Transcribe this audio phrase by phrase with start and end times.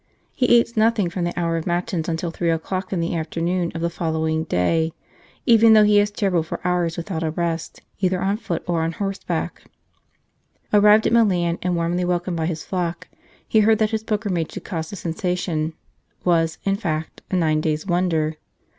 [0.33, 3.71] He eats nothing from the hour of Matins until three o clock in the afternoon
[3.75, 4.93] of the follow ing day,
[5.45, 8.93] even though he has travelled for hours without a rest, either on foot or on
[8.93, 9.61] horseback."
[10.73, 13.09] Arrived at Milan and warmly welcomed by his flock,
[13.47, 15.73] he heard that his pilgrimage had caused a sensation
[16.25, 18.33] was, in fact, a nine days wonder.